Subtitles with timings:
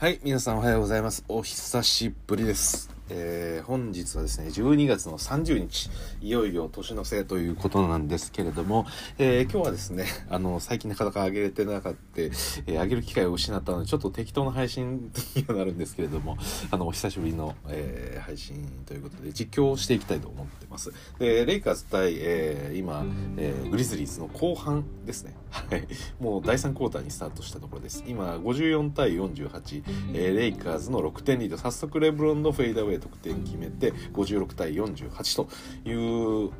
[0.00, 1.24] はい、皆さんおはようございます。
[1.26, 2.88] お久しぶりです。
[3.10, 5.90] えー本日はですね、12月の30日、
[6.20, 8.86] いよいよ年の瀬ということなんですけれども、
[9.18, 16.36] えー今日はですね、あの、最近なかなか上げれてなかった、えー上げる機会を失ったので、ちょっと適当な配信にはなるんですけれども、
[16.70, 20.92] あの、お久しぶりの、えー配信ということで、実況をしていきたいと思ってます。
[21.18, 23.04] で、レイカーズ対、えー今、
[23.36, 25.34] えーグリズリーズの後半ですね。
[25.50, 25.86] はい。
[26.20, 28.04] もう第3クォーターにスタートしたところです。
[28.06, 29.82] 今、54対48、
[30.14, 31.56] えーレイカーズの6点リード。
[31.56, 35.48] 早速、レブロンのフェイダーウェイ得点決めて、56対48と
[35.88, 36.50] いう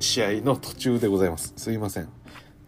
[0.00, 1.52] 試合の途中でございます。
[1.56, 2.08] すいません。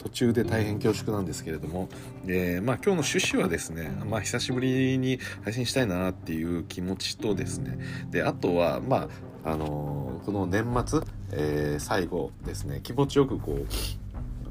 [0.07, 1.89] 途中で大変恐縮なんですけれども、
[2.25, 7.77] えーまあ今日の趣旨はですね、まあ久しぶりに配信したいなっていう気持ちとですね、
[8.09, 9.09] で、あとは、ま
[9.43, 11.01] あ、あのーこの年末、
[11.33, 13.65] えー最後ですね、気持ちよくこう、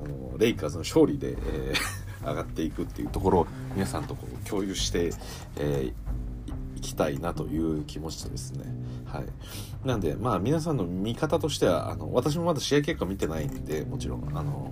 [0.04, 1.72] あのレイカーズの勝利で、え
[2.22, 5.10] 上がっていくっていうところを皆さんとこう共有して、
[5.56, 5.92] えー
[6.76, 8.66] いきたいなという気持ちとですね
[9.06, 9.24] はい。
[9.86, 14.70] なんでまあ皆さんの見方としてはあの私もまだ試合結果見てないんでもちろんあの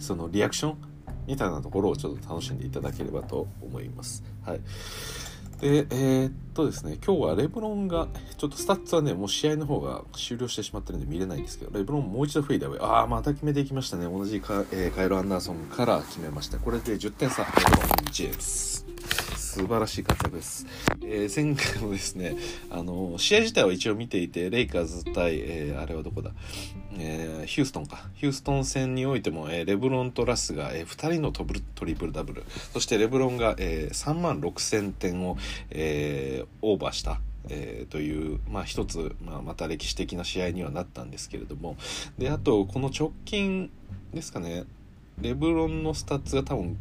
[0.00, 0.76] そのリアクション
[1.26, 4.22] みたいなところをちょっと楽しんでいただければと思います。
[4.44, 4.60] はい。
[5.60, 12.80] でえーっとですね今日はレブロンがちょっとスタッツはねもう試合の方が終了してしまってるんで見れないんですけどレブロンもう一度フェイダーウェイ。
[12.80, 14.04] ああまた決めていきましたね。
[14.04, 16.58] 同じカ,、えーカイル・アンダーソンから決めました。
[16.58, 18.84] これで10点差レブロン・ジェームス
[19.56, 20.66] 素晴らしい活躍です、
[21.02, 22.36] えー前回もですね
[22.70, 26.32] あの試合自体は一応見ていてレイカーズ対、えーあれはどこだ、
[26.98, 28.06] えーヒューストンか。
[28.16, 32.44] ヒューストン戦においても、えーレブロンとラスが、え2人のトトリプルダブル。
[32.74, 35.38] そしてレブロンが、えー3万6000点を、
[35.70, 37.18] えーオーバーした
[37.48, 41.78] えーという、まあ、一つ、まあ、また歴史的な試合にはなったんですけれども。
[42.18, 43.70] であとこの直近
[44.12, 44.64] ですかね。
[45.18, 46.76] レブロンのスタッツが多分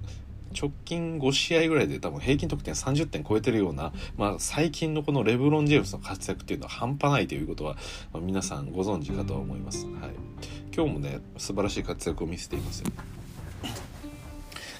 [0.59, 7.75] 直近5試合ぐらいで多分平均得点30点超えてるような、まあ、最近のこのレブロン・ジェームスの活躍っていうのは半端ないということは、
[8.13, 9.93] まあ皆さんご存知かとは思います、はい、
[10.73, 12.91] 今日もね素晴らしい活躍を見せていますよ。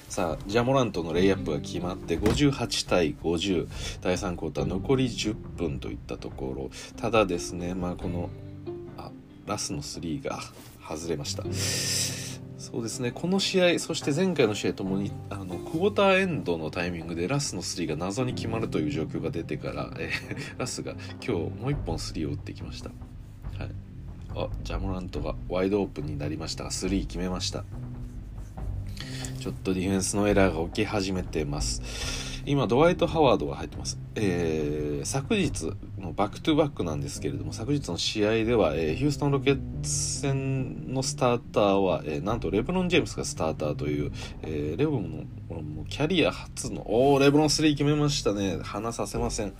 [0.08, 3.68] さあジャモラントのレイアップが決まって58対50
[4.00, 6.70] 第3クォーター残り10分といったところ。
[6.96, 8.30] ただですねまあこの
[8.96, 9.10] あ
[9.44, 10.38] ラスの3が
[10.88, 12.25] 外れました。
[12.72, 13.12] そうですね。
[13.12, 20.94] この試合そして前回の試合ともにあのクォーターエンドのタイミングでラスの3が謎に決まるという状況が出てから、えー ラスが
[21.24, 22.90] 今日もう1本3を打ってきました、
[23.56, 23.70] はい、
[24.34, 26.64] あジャムラントがワイドオープンになりました。
[26.64, 27.62] が3決めました。
[29.38, 32.25] ちょっとディフェンスのエラーが起き始めてます。
[32.46, 44.12] 今ドワイト・ハワードが入ってます、えー昨日のバックトゥバックなんですけれども昨日の試合では、えーヒューストン・ロケッツ戦のスターターは、えーなんとレブロン・ジェームスがスターターという、
[44.42, 48.58] えレブロンのキャリア初のおーレブロン3決めましたね。
[48.62, 49.52] 離させません。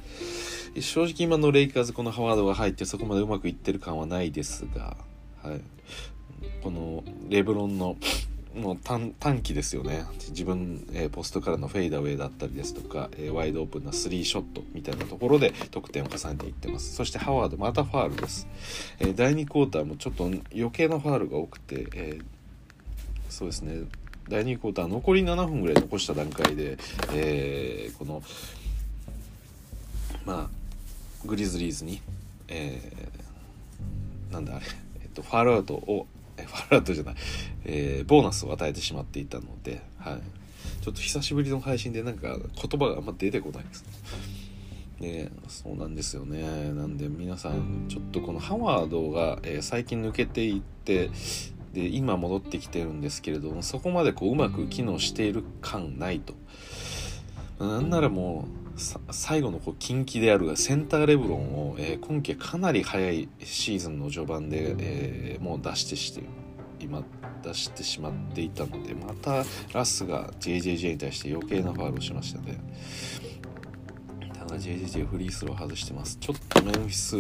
[0.81, 4.97] 正直今のレイカーズこのハワードが入ってそこまでうまくいってる感はないですが、
[5.43, 5.61] はい、
[6.63, 7.97] このレブロンの
[8.57, 10.07] もう単単騎ですよね。
[10.31, 16.95] 自分、えーポストからのフェイダーウェイだったりですとか、えーワイドオープンなスリーショットみたいなところで得点を重ねていってます。
[16.95, 18.49] そしてハワードまたファールです、
[18.99, 22.25] えー第2クォーターもちょっと余計なファールが多くて、えー
[23.29, 23.87] そうですね。
[24.29, 26.79] 第2クォーター残り7分ぐらい残した段階で、
[27.13, 28.23] えーこの
[30.25, 32.01] まあグリズリーズに、
[32.49, 34.67] えーなんだあれ、
[35.03, 36.07] えっと、ファールアウトを
[36.45, 37.15] ファールアウトじゃない、
[37.65, 40.21] えーボーナスを与えてしまっていたので、はい、
[40.83, 43.85] ちょっと久しぶりの配信でなんか言葉があんま出てこないです。
[45.01, 46.73] ねそうなんですよね。
[46.73, 51.11] なんで皆さんちょっとこのハワードが、えー最近抜けていって
[51.73, 56.35] で今戻ってきてるんですけれどもそこまでこううまく機能している感ないと。
[57.59, 58.47] なんならも
[58.77, 58.79] う
[59.11, 66.23] 最後のこう近畿であるセンターレブロンを、えー今季かなり早いシーズンの序盤で、えーもう出してして
[66.79, 67.03] 今
[67.43, 72.59] 出してしまっていたのでまたラスが JJJ に対して余計なファウルをしましたね。
[74.55, 76.17] JJJ フリースロー外してます。
[76.21, 77.17] ちょっとメンフィス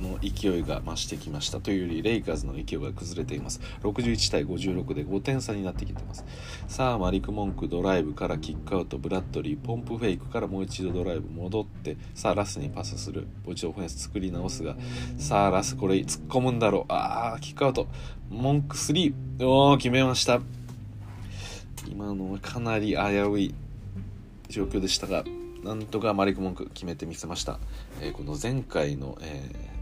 [0.00, 3.60] の勢いが増してきましたというよりレイカーズの勢いが崩れています。
[3.82, 6.24] 61対56で5点差になってきてます。
[6.68, 13.22] さあマリク・モンクドライブからキックアウトブラッドリーポンプフェイクからもう一度ドライブ戻ってさあラスにパスする。
[13.44, 14.76] もう一度オフェンス作り直すが
[15.18, 16.84] さあラスこれ突っ込むんだろう。
[16.88, 17.88] あーキックアウト。
[18.30, 20.40] モンク3おー決めました。
[21.88, 23.54] 今のはかなり危うい
[24.48, 25.24] 状況でしたが
[25.64, 27.58] なんとかマリック・モンク決めてみせました、
[28.00, 29.79] えーこの前回の、えー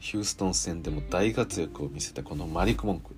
[0.00, 3.14] ヒューストン戦でも大活躍を見せたこのマリック・モンク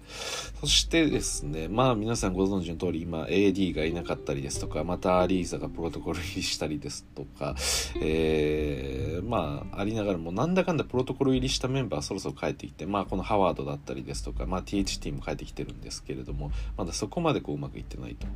[0.61, 7.55] そしてですねまあ皆さんご存知の通り今 AD がいなかったりですとかまたアリーザがプロトコル入りしたりですとか、
[8.01, 18.27] えー、まあありながらもなんだかんだプロトコル入りしたメンバーそろそろ帰ってきてまあこのハワードだったりですとかまあ THT も帰ってきてるんですけれどもまだそこまでこううまくいってないと。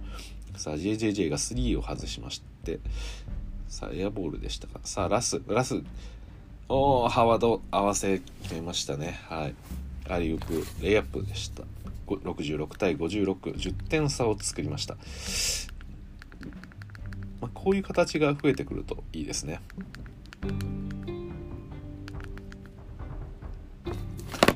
[0.57, 2.79] さあ JJJ が3を外しまして
[3.69, 4.81] さあエアボールでしたか。
[4.85, 5.83] さあラスラス。
[6.69, 9.21] おおハワード合わせ決めましたね。
[9.29, 9.55] はい。
[10.09, 11.63] アリウープレイアップでした。
[12.07, 14.97] 66対5610点差を作りました、
[17.41, 19.61] まあ、こういう形が増えてくるといいですね。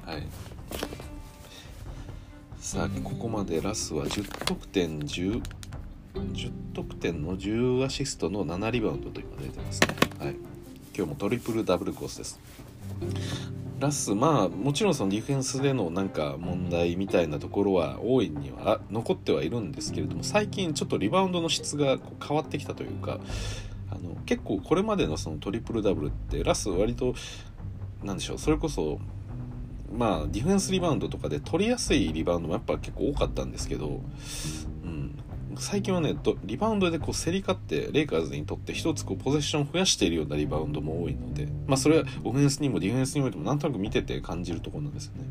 [0.07, 0.27] はい。
[2.61, 5.43] さあここまでラスは10得点10
[6.15, 9.89] 10得点の10アシストの7リバウンドと今出てますね。
[10.19, 10.50] はい。
[10.97, 12.41] 今日もトリプルダブルコースです。
[13.79, 23.21] ラスまあもちろんそのディフェンスでのなんか問題みたいなところは大いには残ってはいるんですけれども最近ちょっとリバウンドの質が変わってきたというか
[23.91, 27.15] あの結構これまでのそのトリプルダブルってラス割と
[28.05, 28.99] なんでしょうそれこそ
[29.91, 34.03] まあディフェンスリバウンドとかで取りやすいリバウンドもやっぱ結構多かったんですけど、
[35.61, 45.25] 最近はねリバウンドでこう競り勝ってレイカーズにとって一つこうポゼッションを増やしているようなリバウンドも多いのでまあそれはオフェンスにもディフェンスにおいてもなんとなく見てて感じるところなんですよね。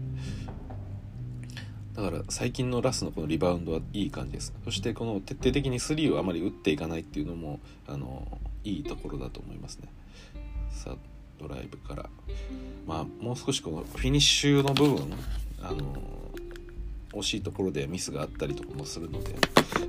[1.95, 4.53] だから最近のラスのこのリバウンドはいい感じです。
[4.63, 9.89] そしてこの徹底的にスリーをあまり打っていかないっていうのもあのいいところだと思いますね。
[10.69, 10.95] さあ
[11.39, 12.09] ドライブから。
[12.85, 15.11] まあもう少しこのフィニッシュの部分
[15.61, 15.98] あの
[17.13, 19.35] 惜しいところでミスがあったりとかもするので、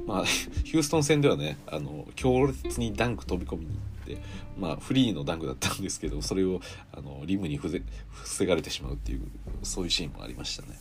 [0.06, 0.24] まあ、
[0.64, 4.22] ヒューストン戦ではねあの強烈にダンク飛び込みに行って、
[4.58, 6.60] まあ、フリーのダンクだったんですけどそれを
[6.92, 9.22] あのリムに防がれてしまうっていう
[9.62, 10.78] そういうシーンもありましたね。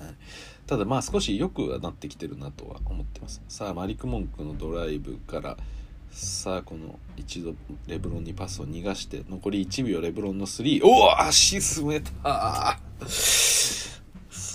[0.00, 0.14] はい、
[0.66, 3.42] ただまあ少し良くはなってきてるなとは思ってます。
[3.48, 5.56] さあマリク・モンクのドライブから
[6.10, 7.54] さあこの一度
[7.86, 12.78] レブロンにパスを逃がして残り1秒レブロンの3おお足進めた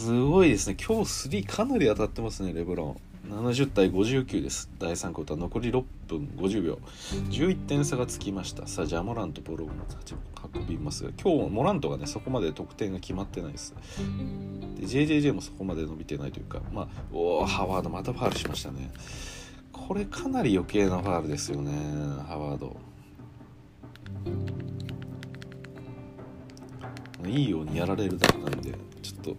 [0.03, 0.75] すごいですね。
[0.75, 2.97] 今日3かなり当たってますねレブロ
[3.29, 3.31] ン。
[3.31, 4.69] 70対59です。
[4.77, 5.37] 第3クォーター。
[5.37, 6.77] 残り6分50秒。
[7.29, 8.67] 11点差がつきました。
[8.67, 9.71] さあジャモラントボロも
[10.53, 13.73] 運びますが今日モラントがねそこまで得点が決まってないです。
[14.75, 18.91] で JJJ もそこまで伸びてないというかまあおおハワードまたファールしましたね。
[19.71, 21.71] これかなり余計なファールですよね
[22.27, 22.75] ハワード。
[27.25, 29.37] いいようにやられるだけなんでちょっと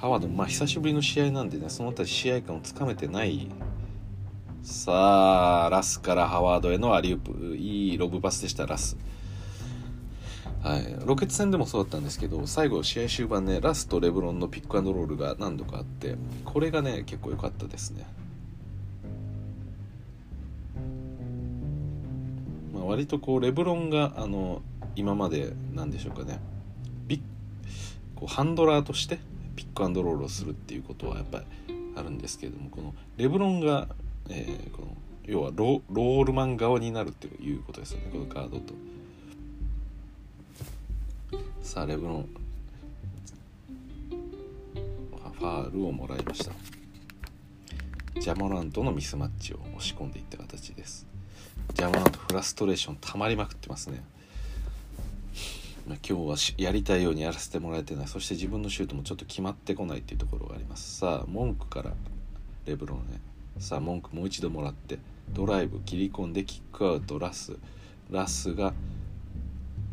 [0.00, 3.48] ハワードまあ久しぶりの試合なんでねその辺り試合感をつかめてない。
[4.62, 7.56] さあラスからハワードへのアリウープ。
[7.56, 8.96] いいロブパスでしたラス。
[10.62, 18.06] はい、ロケッツ戦でもそうだったんですけど最後試合終盤ねラスとレブロンのピックアンドロールが何度かあってこれがね結構良かったですね、
[22.74, 24.60] まあ、割とこうレブロンがあの
[24.96, 26.40] 今まで何でしょうかね。
[27.06, 27.22] ビ
[28.14, 29.18] こうハンドラーとして
[29.80, 31.44] ックアンドロールをするっていうことはやっぱり
[31.96, 33.88] あるんですけれどもこのレブロンが、
[34.28, 34.88] えー、この
[35.24, 38.08] 要はロールマン側になるっていうことですよね。
[38.12, 38.74] このカードと。
[41.62, 42.28] さあレブロン。
[45.38, 46.52] ファールをもらいました。
[48.20, 51.06] ジャマラントのミスマッチを押し込んでいった形です。
[51.74, 54.02] ジャマラントフラストレーション溜まりまくってますね。
[55.96, 58.08] 今日はやりたいようにやらせてもらえてない。
[58.08, 60.98] そして自分のシュートもちょっと決まってこないっていうところがあります。
[60.98, 61.92] さあ文句から
[62.66, 63.20] レブロンね
[63.58, 64.98] さあ文句もう一度もらって
[65.30, 67.56] ドライブ切り込んでキックアウトラス。
[68.10, 68.72] ラスが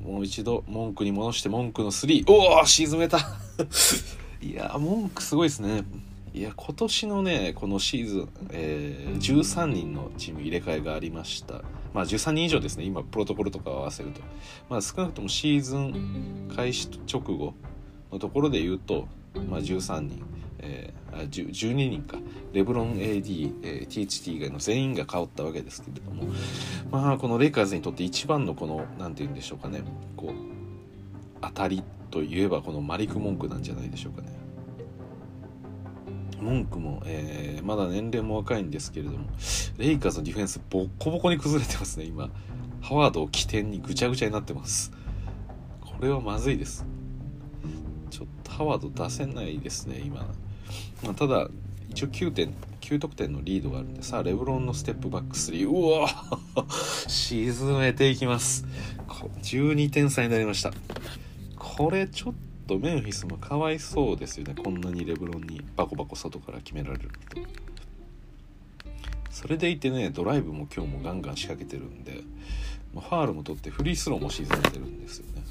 [0.03, 3.19] もう一度文句に戻して文句の3おお沈めた。
[4.41, 5.83] いや文句すごいですね。
[6.33, 11.63] いや今年のねこのシーズン、えー、13人のチーム入れ替えがありました。
[11.97, 14.21] まあ13人以上ですね今プロトコルとか合わせると。
[14.69, 17.55] まあ少なくともシーズン開始直後
[18.11, 19.07] のところで言うと、
[19.49, 20.23] まあ、13人、
[20.59, 22.19] えー、12人か。
[22.53, 26.25] レブロン AD、えー、THT 以外の全員が変わったわけですけれども。
[26.91, 29.81] まあこのレイカーズにとって一番のこの何て言うんでしょうかね。
[30.15, 30.31] こう
[31.41, 34.46] 当たりといえばこのマリク・モンクなんじゃないでしょうかね。
[36.41, 39.27] 文句も、えー、まだ年齢も若いんですけれども、
[39.77, 42.29] レイカーズのディフェンスボッコボコに崩れてますね、今。
[42.81, 44.91] ハワードを起点にぐちゃぐちゃになってます。
[45.81, 46.85] これはまずいです。
[48.09, 50.27] ちょっとハワード出せないですね、今。
[51.03, 51.47] まあ、ただ、
[51.89, 56.09] 一応9点、9得点のリードがあるんで、さあ、レブロンのステップバック3、うわ
[57.07, 58.65] 沈めていきます。
[59.41, 60.71] 12点差になりました。
[61.57, 62.33] これちょっ
[62.67, 64.53] とメンフィスもかわいそうですよね。
[64.53, 67.41] こんなにレブロンにバコバコ外から決められると
[69.31, 72.21] それでいてねドライブも今日もガンガン仕掛けてるんで
[72.93, 75.43] ファールも取ってフリースローも沈めてるんですよね。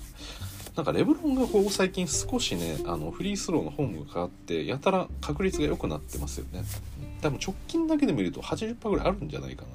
[0.75, 6.65] なんかレブロンがこう最近少しねあのフリースローのホームが変わってやたら確率が良くなってますよね。
[7.23, 9.69] 多分直近だけで見ると80%ぐらいあるんじゃないかな。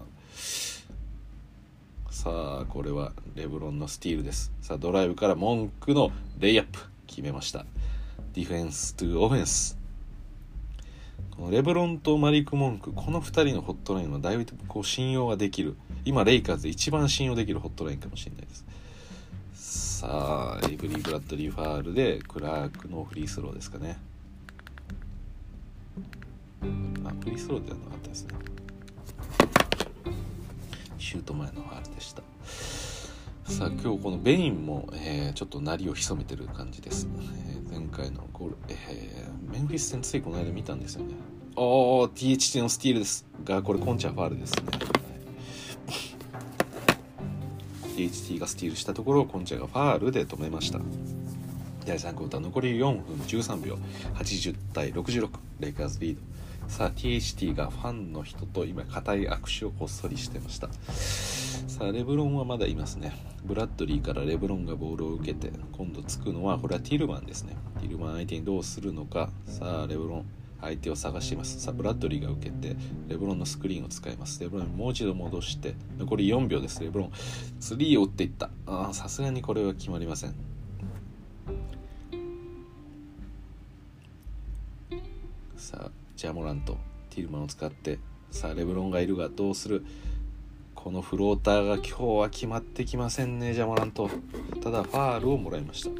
[2.11, 2.29] さ
[2.61, 4.51] あこれはレブロンのスティールです。
[4.61, 6.90] さあドライブからモンクのレイアップ。
[7.11, 7.65] 決めました。
[8.33, 9.77] defense to offense
[11.29, 15.75] このレブロンとマリック・モンクこの2人のホットラインはだいぶこう信用ができる。
[16.05, 18.65] 今レイカーズで一番信用できるホットラインかもしれないです。
[19.99, 23.99] さあエイブリー・ブラッドリー・ファールでクラークのフリースローですかね。
[27.03, 28.35] あフリースローではなかったですね。
[30.97, 32.23] シュート前のファールでした。
[33.51, 37.05] さあ今日このベインも、えー、ちょっと鳴りを潜めてる感じです、
[37.49, 41.15] えー、前回のゴール、えー、メンフィス戦ついこの間見たんですよね。
[41.57, 43.27] おー THT のスティールです。
[43.43, 44.77] がこれコンチャファールですね、は
[47.89, 50.79] い、THT がスティールしたところをコンチャがファールで止めました。
[51.85, 53.77] 第3クォーター残り4分13秒。
[54.15, 55.29] 80対66
[55.59, 56.21] レイカーズリード。
[56.69, 60.69] さあ THT がファンの人と今固い握手をこっそりしてました
[61.81, 63.11] さあレブロンはまだいますね。
[63.43, 67.57] ブラッドリーからレブロンがボールを受けて今度つくのはこれはティルマンですね。
[67.79, 69.31] ティルマン相手にどうするのか。
[69.47, 70.25] さあレブロン
[70.61, 71.59] 相手を探します。
[71.59, 72.75] さあブラッドリーが受けて
[73.07, 74.39] レブロンのスクリーンを使います。
[74.41, 76.83] レブロンもう一度戻して残り4秒です。
[76.83, 77.11] レブロン
[77.59, 78.51] 3を打っていった。
[78.67, 80.35] あさすがにこれは決まりません。
[85.57, 86.77] さあジャモラント
[87.09, 87.97] ティルマンを使って
[88.29, 89.83] さあレブロンがいるがどうする
[90.83, 94.09] このフローターが今日は決まってきませんねジャモラント。
[94.63, 95.89] ただファールをもらいました。
[95.89, 95.99] ちょっ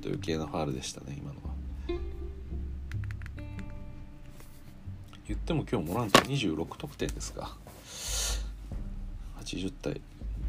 [0.00, 2.00] と余計なファールでしたね今のは。
[5.28, 7.56] 言っても今日モラント26得点ですか。
[9.44, 10.00] 80対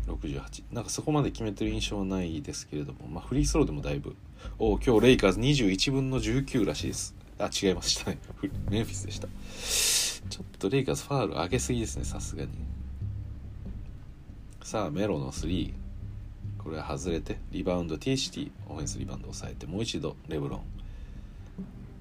[0.08, 4.16] 68なんかそこまで決めてる印象はないですけれども、まあ、フリースローでもだいぶ。
[4.58, 7.14] お今日レイカーズ21分の19らしいです。
[7.38, 8.18] あ、違いましたね。
[8.72, 9.28] メンフィスでした。
[10.32, 12.50] ちょっとレイカーズファール上げすぎですね、さすがに。
[14.72, 15.74] さあ、メロの3。
[16.58, 20.62] これは外れて、リバウンド THT、オフェンスリバウンドを抑えて、もう一度レブロン。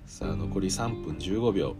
[0.07, 1.75] さあ、残り3分15秒。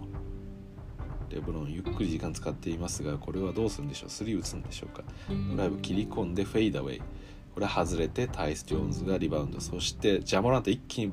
[1.29, 5.05] レブロンゆっくり時間使っていますが、これはどうするんでしょう ?3 打つんでしょうか？
[5.53, 7.03] ドライブ切り込んでフェイダウェイ。
[7.55, 11.13] これは外れてタイス・ジョーンズがリバウンドそしてジャモラント一気に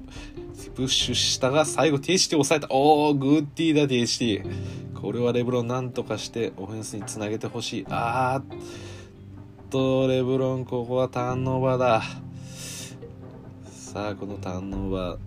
[0.73, 8.96] プッシュしたが最後 THT 抑えたおーグッディーだ THT これはレブロンなんとかしてオフェンスにつなげてほしいあー
[9.69, 12.01] とレブロンここはターンオーバーだ。
[13.69, 15.17] さあこのターンオーバー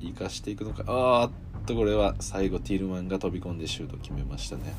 [0.00, 0.84] 生かしていくのか。
[0.86, 1.30] あーっ
[1.66, 4.74] とこれは最後ティールマンが飛び込んでシュート決めましたね。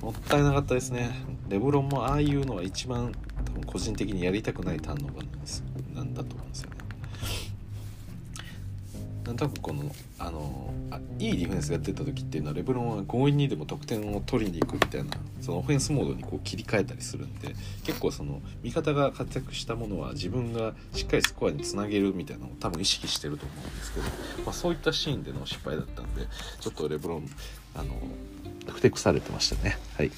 [0.00, 1.10] もったいなかったですね。
[1.48, 3.12] レブロンもああいうのは一番
[3.46, 5.64] 多分個人的にやりたくないターンオーバーなんです。
[5.92, 6.76] なんだと思うんですよね。
[9.26, 9.90] なんとなくこの
[10.20, 24.06] あのあいいディフェンスが出た時っていうのはレブロンは強引にでも得点を取りに行くみたいなそのオフェンスモードにこう切り替えたりするんで結構その味方が活躍したものは自分がしっかりスコアにつなげるみたいなのを多分意識してると思うんですけど、
[24.44, 26.22] まあ、そういったシーンでの失敗だったんで
[26.60, 27.28] ちょっとレブロン
[27.74, 27.94] あの
[28.68, 29.78] ふてくされてましたね。
[29.96, 30.10] はい。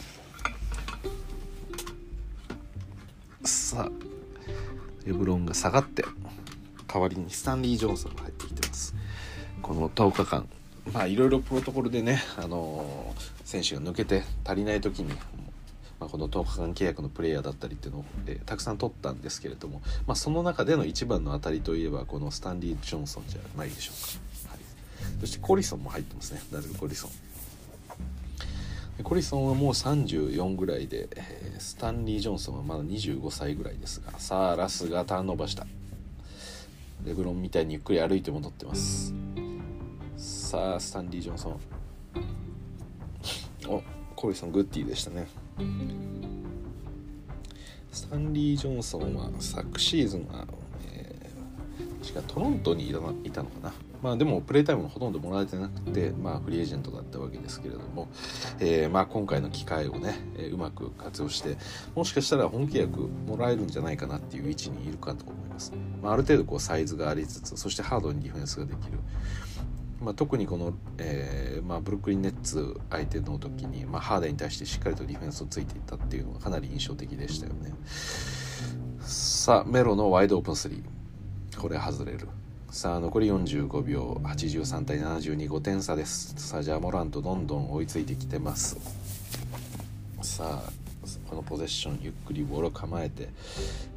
[3.45, 3.91] さあ
[5.07, 6.05] レブロンが下がって
[6.87, 8.95] 代わりにスタンリー・ジョンソンが入ってきてます。
[9.69, 10.49] この10日間。
[10.95, 15.13] まあいろいろプロトコルでね、あの、選手が抜けて足りない時に、
[16.01, 24.61] まあ、この10日間契約のプレイヤーだったりっていうのを、え、たくさん取ったんですけれども、まあ、その中での一番の当たりといえばこのスタンリー・ジョンソンじゃないでしょうか、はい、
[25.21, 26.41] そしてコリソンも入ってますね。
[26.51, 27.11] ダルコリソン。
[29.03, 35.67] コリソンはもう34ぐらいで、え、スタンリー・ジョンソンはまだ25歳ぐらいですがさあラスがターンオーバーした。
[37.05, 39.13] レブロンみたいにゆっくり歩いて戻ってます。
[40.49, 41.61] さあスタンリー・ジョンソン。
[43.69, 43.83] お
[44.17, 45.29] コリソングッディでしたね。
[47.93, 50.47] スタンリー・ジョンソンは昨シーズンは、
[50.91, 52.95] えー、確かトロントにい
[53.31, 53.75] たのかな。
[54.03, 58.09] まあでもプレータイムもほとんどもらえてなくて、まあ、フリーエージェントだったわけですけれども、
[58.59, 61.59] えー、まあ今回の機会をね、えー、うまく活用して
[61.95, 68.99] もしかしたら本契約もらえるんじゃないかなっていう位置にいるかと思います、まあ、ある程度こうサイズがありつつそしてハードにディフェンスができる、
[70.01, 77.73] まあ、特にこの、えーまあ、ブルックリン・ネッツ相手の時に、まあ、ハーデンに対してしっかりとディフェンスをついていったっていうのがかなり印象的でしたよね。
[79.01, 80.83] さあメロのワイドオープン3
[81.59, 82.29] これ外れる。
[82.71, 84.21] さあ残り45秒。
[84.23, 86.35] 83対725点差です。
[86.37, 88.77] さあジャモラントどんどん追いついてきてます。
[90.23, 90.71] さあ
[91.29, 93.31] このポゼッションゆっくりボールを構えて。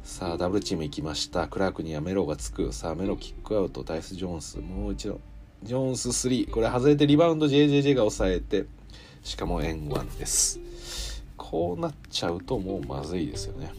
[0.02, 1.46] さあダブルチーム行きました。
[1.46, 2.72] クラークにはメロがつく。
[2.72, 3.84] さあメロキックアウト。
[3.84, 5.20] タイス・ジョーンスもう一度。
[5.62, 8.66] ジョーンス3これ外れてリバウンド JJJ が抑えて
[9.22, 10.60] しかも円1です。
[11.36, 13.72] こうなっちゃうともうまずいですよね。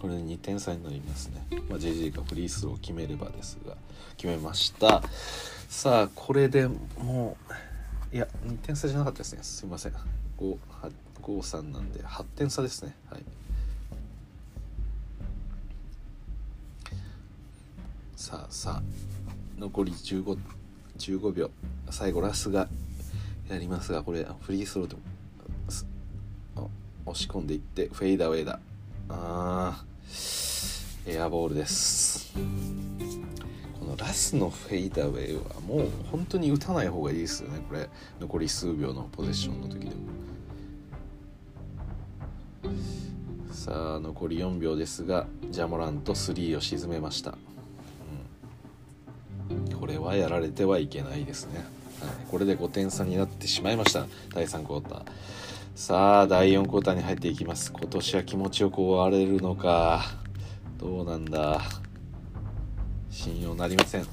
[0.00, 3.76] これで2点差になりますね、まあ、JJ がフリースローを決めればですが。
[4.16, 5.02] 決めました。
[5.68, 6.68] さあこれで
[6.98, 7.38] も
[8.12, 9.38] ういや2点差じゃなかったですね。
[9.42, 9.92] すいません。
[11.22, 12.94] 553なんで8点差ですね。
[13.10, 13.24] はい。
[18.16, 19.19] さあさあ。
[19.60, 20.38] 残り15
[20.96, 21.50] 15秒。
[21.90, 22.66] 最後ラスが
[23.50, 24.96] やりますがこれフリースローで
[27.04, 28.58] 押し込んでいってフェイダーウェイだ
[29.10, 29.84] あ
[31.06, 32.32] エアボールです。
[33.78, 37.90] このラスのフェイダーウェイはもう本当に打たない方がいいですよねこれ。
[38.18, 39.92] 残り数秒のポゼッションの時でも。
[43.52, 47.36] さあ残り4秒ですがジャモラント3を沈めました、
[50.10, 51.66] はやられてはいけないですね、はい、
[52.30, 54.06] これで5点差になってしまいました。
[54.34, 55.02] 第3クォーター。
[55.76, 57.72] さあ第4クォーターに入っていきます。
[57.72, 60.02] 今年は気持ちよく終われるのか。
[60.78, 61.62] どうなんだ。
[63.08, 64.06] 信用なりません。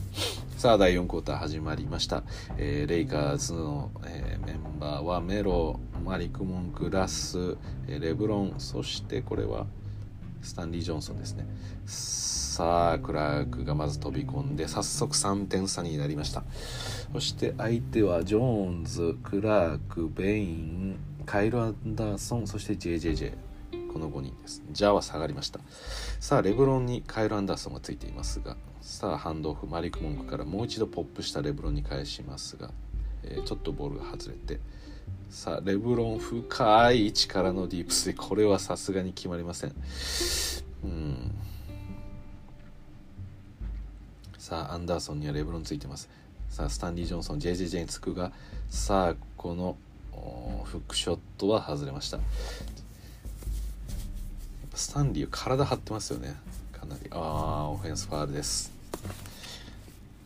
[0.55, 2.23] さあ第4クォーター始まりました、
[2.57, 8.53] えー、レイカーズの、えー、メンバーはメロマリク・モンクラス、えー、レブロン。
[8.59, 9.65] そしてこれは
[10.41, 11.45] スタンリー・ジョンソンですね。
[11.85, 16.43] さあクラークがまず飛び込んで早速3点差になりました。
[17.13, 23.33] そして相手はジョーンズクラークベインカイル・アンダーソンそして JJJ
[23.93, 24.63] この5人です。
[24.71, 25.59] ジャーは下がりました。
[26.19, 32.71] さあレブロンにカイル・アンダーソンがついていますがさあハンドオフマリック・モンクからもう一度ポップしたレブロンに返しますが、
[33.23, 34.59] えー、ちょっとボールが外れて
[35.29, 39.75] さあレブロン深い位置からのディープスでこれはさすがに決まりません。
[40.83, 41.31] うん。
[44.37, 46.09] さあアンダーソンにはレブロンついてます。
[46.49, 48.31] さあスタンディ・ジョンソン JJJ につくが
[48.69, 49.75] さあこの
[50.63, 52.19] フックショットは外れました。
[54.73, 56.35] スタンリー体張ってますよね。
[56.71, 57.09] かなり。
[57.11, 58.71] ああオフェンスファールです。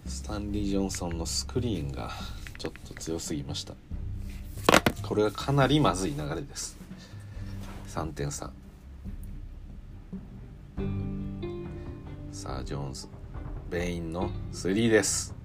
[0.06, 2.12] スタンリー・ジョンソンのスクリーンが
[2.58, 3.74] ちょっと強すぎました。
[5.12, 6.78] これはかなりまずい流れです。
[7.90, 8.50] 3点差。
[12.32, 13.08] さあジョーンズ。
[13.70, 15.36] ベインの3です。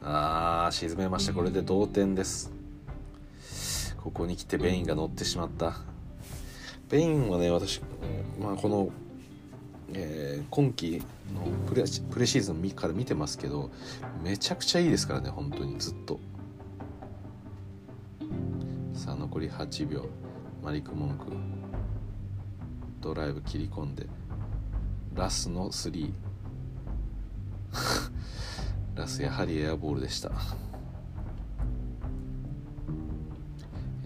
[0.00, 1.34] あー沈めました。
[1.34, 2.54] これで同点です。
[4.02, 5.74] ここに来てベインが乗ってしまった。
[6.88, 7.82] ベインはね私、
[8.40, 8.88] まあ、この、
[9.92, 11.02] えー、今季
[11.34, 13.70] のプレプレシーズンから見てますけど
[14.22, 15.78] めちゃくちゃいいですからね本当に。
[15.78, 16.18] ずっと。
[19.34, 20.06] 残り8秒。
[20.62, 21.24] マリク・モンク
[23.00, 24.06] ドライブ切り込んで。
[25.12, 26.12] ラスの3
[28.94, 30.28] ラスやはりエアボールでした。
[30.28, 30.36] や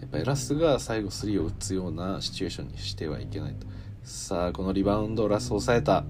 [0.07, 3.67] っぱエラスが最後3を打つようなシチュエーションにしてはいけないと。
[4.01, 6.05] さあこのリバウンドラス抑えた。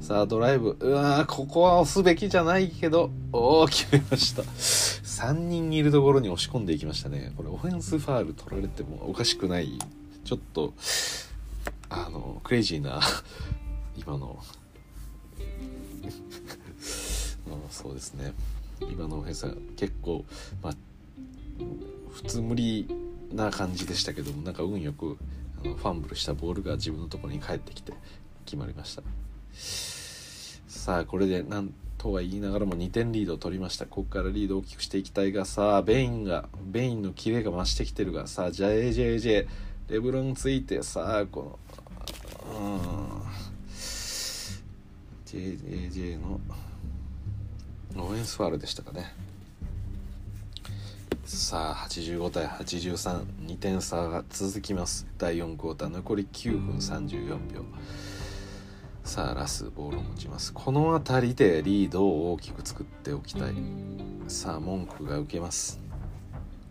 [0.00, 0.76] さあドライブ。
[0.78, 3.10] うわここは押すべきじゃないけど。
[3.32, 4.44] おお決めました。
[5.20, 7.34] 3人いるところに押し込んでいきましたね。
[7.36, 9.78] これオフェンスファール取られてもおかしくない。
[10.24, 10.72] ちょっと
[11.90, 13.02] あのクレイジーな
[13.98, 14.38] 今の。
[17.68, 18.32] そうですね。
[18.80, 20.24] 今のオフェンスは結構
[20.62, 20.74] まあ
[22.12, 22.88] 普通無理
[23.30, 25.18] な感じでしたけどもなんか運よく
[25.62, 27.92] あのファンブルしたボールが自分のところに帰ってきて
[28.46, 29.02] 決まりました。
[30.66, 33.84] さあこれでなんとは言いながらも2点リードを取りました。
[33.84, 39.46] ここからリードを大きくしていきたいがさあベインがベインのキレが増してきてるがさあ JJJ
[39.90, 41.58] レブロンついてさあこ
[42.54, 43.22] のうん
[45.26, 46.40] JJJ の
[47.98, 49.14] オフェンスファールでしたかね。
[51.26, 55.06] さあ85対832点差が続きます。
[55.18, 57.62] 第4クォーター残り9分34秒。
[59.10, 60.52] さあラスボールを持ちます。
[60.52, 63.54] この辺りでリードを大きく作っておきたい。
[64.28, 65.80] さあ文句が受けます。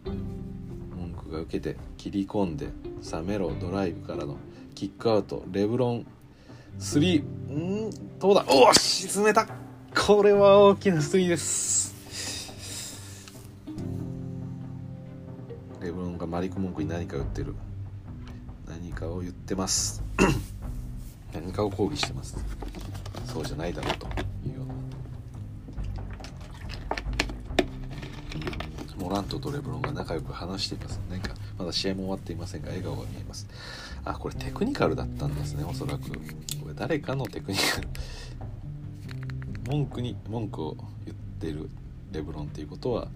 [0.05, 2.69] 文句が受けて切り込んで
[3.01, 4.37] さあメロドライブからの
[4.73, 5.43] キックアウト。
[5.51, 6.05] レブロン
[6.79, 8.45] 3んどうだ？
[8.47, 9.45] おお沈めた。
[9.93, 11.93] これは大きな3です。
[16.17, 17.53] がマリク文句に何か言ってる。
[18.65, 20.01] 何かを言ってます
[21.41, 22.37] 何かを抗議してます。
[23.25, 24.07] そうじゃないだろうと。
[24.07, 24.09] い
[24.51, 24.67] うよう
[28.99, 29.03] な。
[29.03, 30.99] モラントとレブロンが仲良く話しています。
[31.09, 33.47] なんかまだ試合も終わっていませんが笑顔が見えます。
[34.05, 36.09] あこれテクニカルだったんですねおそらく。
[36.09, 36.15] こ
[36.67, 37.87] れ誰かのテクニカル。
[39.65, 40.75] 文句に文句を
[41.05, 41.69] 言ってる
[42.11, 43.07] レブロンっていうことは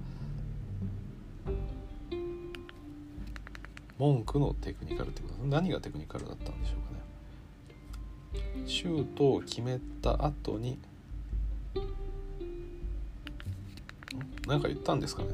[3.97, 7.03] 文句のテクニカルってこと何がテクニカルだったんでしょうかね。
[8.65, 10.77] シュートを決めた後に
[14.47, 15.29] 何か言ったんですかね。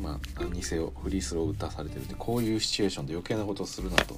[0.00, 4.16] まあにせよフリースロー打たされてるってこういうシチュエーションで余計なことをするなと。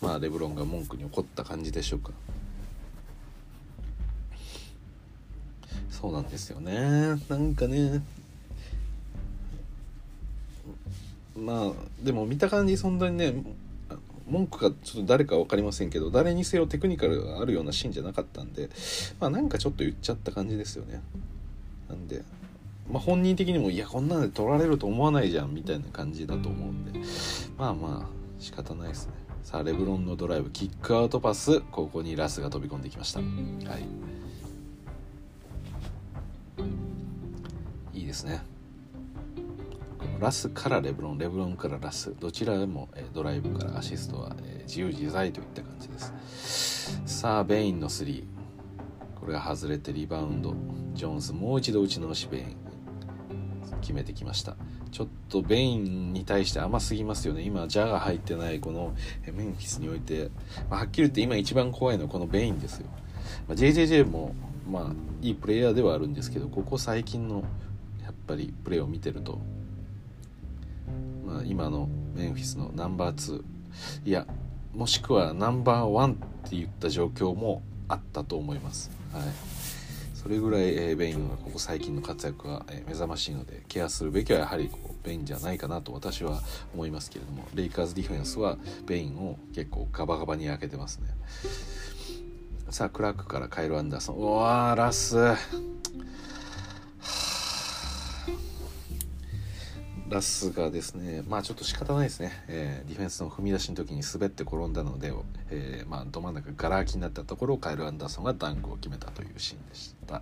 [0.00, 2.12] まあレブロンが文句に怒った感じでしょうか。
[5.90, 7.20] そうなんですよね。
[7.28, 8.02] なんかね。
[11.36, 13.34] まあでも見た感じそんなにね
[14.30, 18.70] 文句がちょっと誰か分かりませんけど誰にせよテクニカルがあるようなシーンじゃなかったんで
[19.18, 21.02] まあなんかちょっと言っちゃった感じですよね。
[21.88, 22.22] なんで、
[22.88, 27.00] まあ、本人的にもいやこんなんで取られると思わないじゃんみたいな感じだと思うんで。
[27.58, 29.12] まあまあ仕方ないですね。
[29.42, 33.20] さあレブロンのドライブキックアウトパスここにラスが飛び込んできました。
[33.20, 33.24] は
[37.94, 37.98] い。
[37.98, 38.42] いいですね。
[40.18, 47.00] ラスからレブロンレブロンからラスどちらでも、えドライブからアシストは、え自由自在といった感じです。
[47.06, 48.24] さあベインの3
[49.18, 50.54] これが外れてリバウンド。
[50.94, 52.56] ジョーンズもう一度打ち直しベイン
[53.80, 54.56] 決めてきました。
[54.90, 57.42] ちょっとベインに対して甘すぎますよね。
[57.42, 58.94] 今ジャが入ってないこの
[59.32, 60.30] メンフィスにおいて、
[60.68, 62.86] まあ、はっきり言って今一番怖いのはこのベインですよ、
[63.46, 64.34] まあ、JJJ も
[64.68, 67.44] まあいいプレイヤーではあるんですけどここ最近の
[68.02, 69.40] やっぱりプレーを見てると
[71.44, 73.42] 今のメンフィスのナンバー2
[74.04, 74.26] いや
[74.74, 76.14] もしくはナンバーワンっ
[76.50, 78.90] て言った状況もあったと思います。
[79.12, 79.22] はい。
[80.14, 86.42] それぐらい、えー、ベインはここ最近の活躍は、えー、目覚ましいのでケアするべきはやはりこうベインじゃないかなと私は
[86.74, 91.08] 思いますけれどもレイカーズディフェンスはベインを結構ガバガバに開けてますね。
[92.68, 94.16] さあクラックからカイル・アンダーソン。
[94.16, 95.16] うわーラス
[100.10, 105.12] ラスがですねまあちょっと仕方ないですね、えー、ディフェンスの踏み出しの時に滑って転んだので、
[105.50, 110.14] えー、まあ、ど真ん中がら空きになったところをカエル・アンダーソンがダンクを決めたというシーンでした、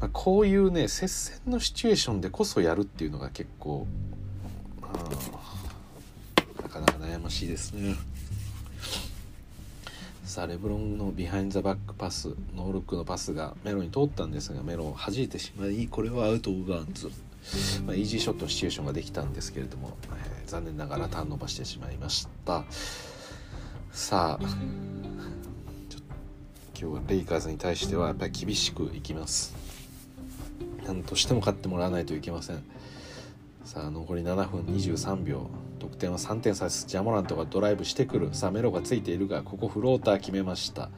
[0.00, 3.86] まあ、こういうね接戦のシチュエーションでこそやるっていうのが結構、
[6.62, 7.96] なかなか悩ましいですね。
[10.24, 17.10] さあレブロンの behind the back pass ノールックのパスがメロに通ったんですがメロを弾いてしまいこれは out of bounds。
[17.86, 22.64] まあ、イージーショットのシチュエーションができたんですけれども、えー、残念ながらターンオーバーしてしまいました。
[23.90, 24.46] さあ
[26.80, 29.54] 今日はレイカーズに対してはやっぱり厳しくいきます。
[30.86, 32.62] 何としても勝ってもらわないといけません。
[33.64, 35.48] さあ残り7分23秒。
[35.78, 36.86] 得点は3点差です。
[36.86, 38.30] ジャモラントがドライブしてくる。
[38.32, 40.90] さあメロがついているがここフローター決めました。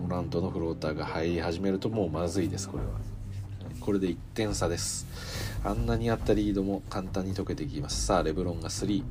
[0.00, 3.13] モラントのフローターが入り始めるともうまずいですこれは。
[3.84, 5.06] これで1点差です。
[5.62, 8.06] あんなにあったリードも簡単に解けていきます。
[8.06, 9.04] さあレブロンが3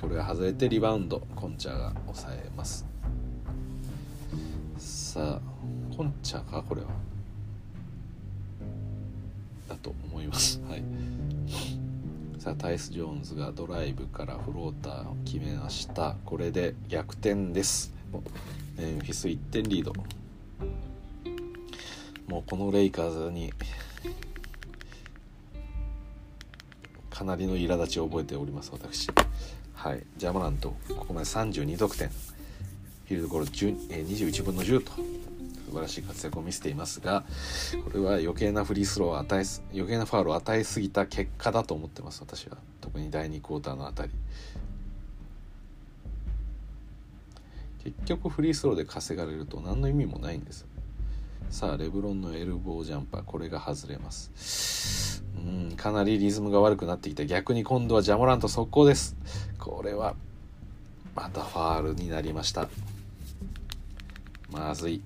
[0.00, 2.86] これが外れてリバウンドコンチャが抑えます。
[4.78, 6.86] さあコンチャかこれは。
[9.68, 10.58] だと思います。
[10.70, 10.82] はい。
[12.38, 16.16] さあタイス・ジョーンズがドライブからフローターを決めました。
[16.24, 17.92] これで逆転です。
[18.78, 19.92] メンフィス1点リード。
[22.26, 23.52] もうこのレイカーズに
[27.14, 29.08] かなりの苛立ちを覚えております私。
[29.72, 30.02] はい。
[30.16, 32.08] ジャマラントここまで32得点。
[32.08, 37.24] フィールドゴール、21分の10と素晴らしい活躍を見せていますが
[37.84, 42.56] これは余計なフリースローを与え余計なファウルを与えすぎた結果だと思ってます私は。
[42.80, 44.12] 特に第2クォーターのあたり。
[47.84, 50.66] 結局フリースローで稼がれると何の意味もないんです。
[51.54, 55.22] さあレブロンのエルボージャンパーこれが外れます。
[55.36, 59.14] うんかなりリズムが悪くなってきて逆に今度はジャモラント速攻です。
[59.60, 60.16] これは
[61.14, 62.66] またファールになりました。
[64.50, 65.00] まずい。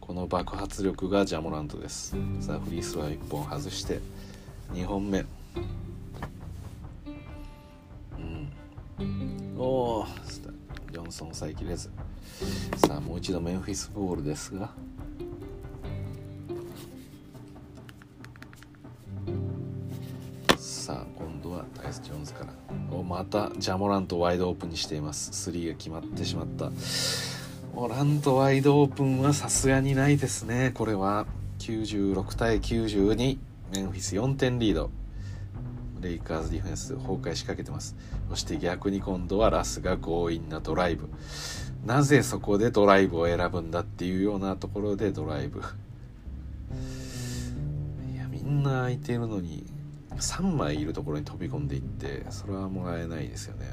[0.00, 2.14] この爆発力がジャモラントです。
[2.38, 3.98] さあフリースロー1本外して
[4.74, 5.24] 2本目。
[8.16, 9.58] うん。
[9.58, 10.06] おお
[10.92, 11.90] ジョンソン抑えきれず。
[12.86, 14.70] さあもう一度メンフィスボールですが。
[23.20, 25.50] またジャモラントワイドオープンにしています。
[25.50, 26.70] 3が決まってしまった。
[27.74, 30.70] モラントワイドオープンはさすがにないですね。
[30.72, 31.26] これは。
[31.58, 33.36] 96対92
[33.74, 34.90] メンフィス4点リード。
[36.00, 37.94] レイカーズディフェンス崩壊しかけてます。
[38.30, 41.10] そして逆に今度はラスが強引なドライブ。
[41.84, 45.60] なぜそこでドライブを選ぶんだっていうようなところでドライブ。
[48.14, 49.66] いやみんな空いてるのに。
[50.16, 53.66] 3枚いるところに飛び込んでいってそれはもらえないですよね。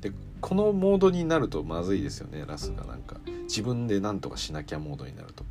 [0.00, 2.84] でこのモードになるとまずいですよねラスが。
[2.84, 5.44] なんか自分で何とかしなきゃモードになると、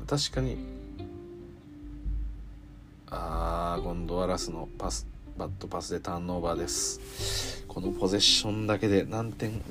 [0.00, 0.58] うん、確かに。
[3.12, 7.64] あー今度はラスのパスバットパスでターンオーバーです。
[7.66, 9.62] このポゼッションだけで何点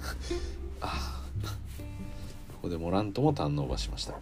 [0.80, 1.22] あ
[2.52, 4.14] ここでモラントもターンオーバーしました。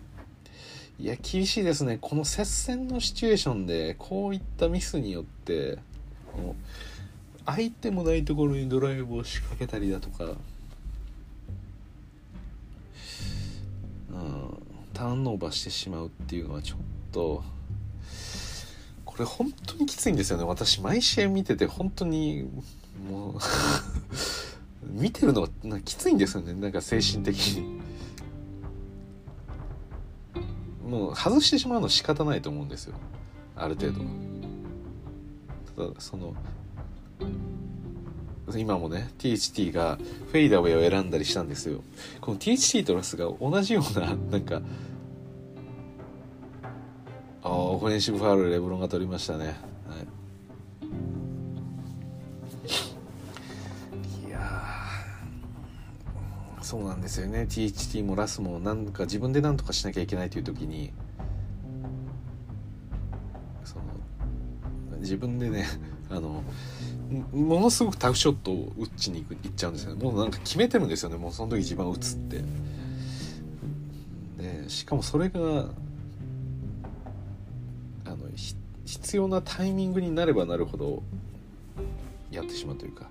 [1.01, 1.99] いや厳しいですね。
[2.01, 5.79] この接戦のシチュエーションでこういったミスによって
[7.47, 10.35] 相手もないところにドライブを仕掛けたりだとか、うん、
[14.93, 16.79] ターンオーバーしてしまうっていうのはちょっ
[17.13, 17.45] と
[19.05, 20.43] これ本当にきついんですよね。
[20.43, 22.51] 私毎試合見てて本当に
[23.09, 23.39] もう
[25.01, 26.55] 見てるのがきついんですよね。
[26.55, 27.78] なんか精神的に。
[30.88, 32.94] もう外してしまうの仕方ないと思うんですよ。
[33.55, 34.01] ある程度
[35.77, 36.35] ただその
[38.57, 39.98] 今もね THT が
[40.33, 41.83] フェイダーウェイを選んだりしたんですよ。
[42.20, 44.62] この THT とラスが同じような なんか
[47.42, 49.57] ああオフェンシブファウルレブロンが取りましたね、
[56.69, 57.47] そうなんですよね。
[57.49, 60.93] THT もラスもなんか自分で何とかしなきゃいけないという時に
[63.65, 65.65] その自分でね
[66.13, 66.43] あの
[67.33, 70.05] ものすごくタフショットを打ちに行く行っちゃうんですよね。
[70.05, 71.17] もうなんか決めてるんですよね。
[71.17, 72.45] もうその時一番打つって。
[74.37, 75.41] でしかもそれが
[78.05, 78.29] あの
[78.85, 81.03] 必要なタイミングになればなるほど
[82.31, 83.09] やってしまうというか。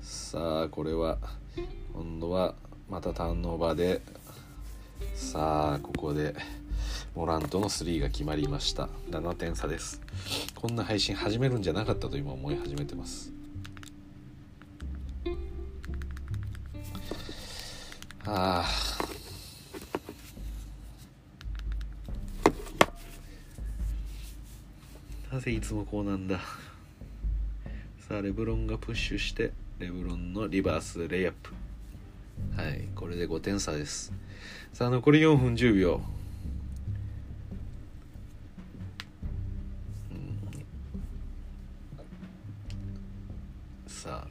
[0.00, 1.18] さあこれは
[1.92, 2.54] 今度は
[2.88, 4.00] またターンオーバーで。
[5.14, 6.34] さあここで
[7.14, 8.88] モラントの3が決まりました。
[9.10, 10.00] 7点差です。
[10.54, 13.32] こんな配信始めるんじゃなかったと今思い始めてます。
[18.26, 18.64] ああ。
[25.34, 26.40] なぜいつもこうなんだ。
[28.08, 31.52] さあレブロンがプッシュしてレブロンのリバースレイアップ。
[32.56, 34.12] はいこれで5点差です。
[34.72, 36.00] さあ残り4分10秒。
[43.86, 44.26] さ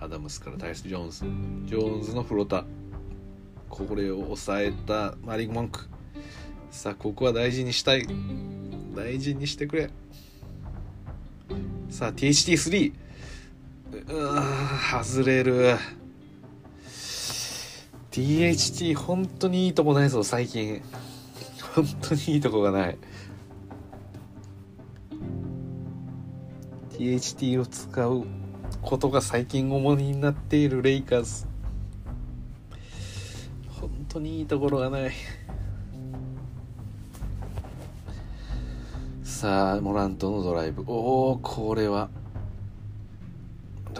[0.00, 1.20] あアダムスからタイス・ジョーンズ。
[1.68, 2.64] ジョーンズのフロータ。
[3.68, 5.86] これを抑えたマリン・モンク。
[6.70, 8.06] さあここは大事にしたい。
[8.94, 9.90] 大事にしてくれ。
[11.90, 12.92] さあ THT3
[14.08, 14.42] うわ
[15.02, 15.76] 外れる。
[18.16, 20.80] THT 本当にいいとこないぞ最近。
[21.74, 22.96] 本当にいいとこがない。
[26.92, 28.24] THT を使う
[28.80, 31.46] ことが最近主になっているレイカーズ。
[33.78, 35.12] 本当にいいところがない。
[39.24, 40.84] さあモラントのドライブ。
[40.86, 42.08] おおこれは。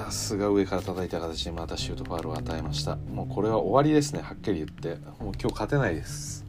[0.07, 2.95] ラスが上から叩いた形でまたシュートファウルを与えました。
[2.95, 4.23] もうこれは終わりですね。
[4.23, 5.01] はっきり言って。
[5.21, 6.47] もう今日勝てないです。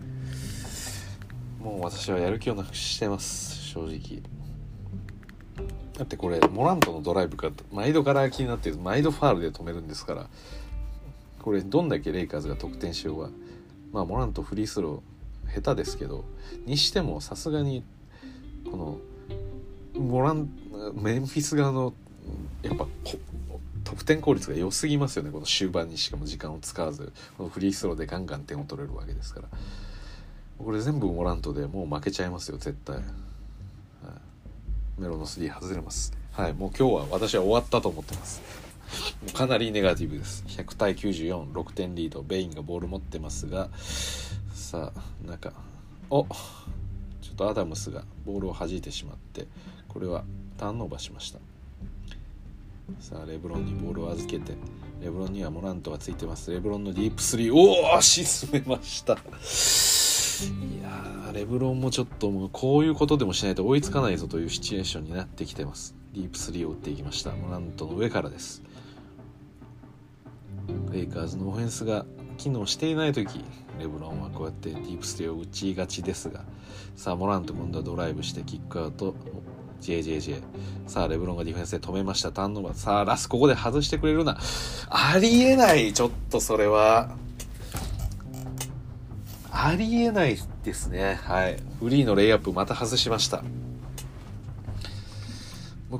[1.59, 3.55] もう私はやる気をなくしてます。
[3.69, 4.21] 正直。
[5.97, 10.27] だってこれモラントのドライブが毎度ガラ空きになって毎度ファールで止めるんですから。
[11.41, 13.31] これどんだけレイカーズが得点しようが。
[13.91, 16.25] まあモラントフリースロー下手ですけど。
[16.67, 17.83] にしてもさすがに
[18.69, 18.99] この
[19.99, 20.47] モラン
[20.93, 21.95] メンフィス側の
[22.61, 22.85] やっぱ
[23.87, 29.47] 得点効率が良すぎますよねこの終盤にしかも時間を使わずこのフリースローでガンガン点を取れるわけですから
[30.57, 32.99] これ全部モラントでもう負けちゃいますよ絶対。
[34.97, 36.11] メロの3外れます。
[36.31, 38.41] はい、もう今日は私は終わったと思ってます。
[39.33, 40.43] かなりネガティブです。
[40.47, 43.69] 100対94、6点リード、ベインがボール持ってますが、
[44.55, 45.53] さあ、なんか、
[46.09, 46.25] お
[47.21, 49.45] ちょっとアダムスがボールを弾いてしまって、
[49.87, 50.23] これは
[50.57, 51.39] ターンオーバーしました。
[52.99, 54.53] さあ、レブロンにボールを預けて、
[55.01, 56.51] レブロンにはモラントがついてます。
[56.51, 59.17] レブロンのディープスリー、おお沈めました。
[60.43, 68.61] いやレブロンもちょっともうこういうことでもしないと追いつかないぞというシチュエーションになってきてますディープスリーを打っていきましたモラントの上からです
[70.91, 72.05] レイカーズのオフェンスが
[72.37, 73.43] 機能していない時
[73.79, 76.43] レブロンはこうやってディープステイを打ちがちですが
[76.95, 79.15] さあモラント今度はドライブしてキックアウト
[79.81, 80.41] JJJ
[80.87, 82.31] さあレブロンがディフェンスで止めました。
[82.31, 84.37] ターンオーバーさあラスここで外してくれるな。
[84.89, 85.93] ありえない。
[85.93, 87.15] ちょっとそれは。
[89.51, 91.19] ありえないですね。
[91.23, 91.57] はい。
[91.79, 93.43] フリーのレイアップまた外しました。